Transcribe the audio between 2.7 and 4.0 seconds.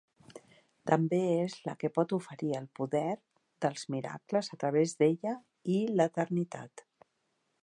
Poder dels